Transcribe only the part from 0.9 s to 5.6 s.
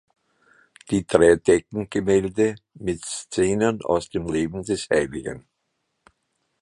drei Deckengemälde mit Szenen aus dem Leben des Hl.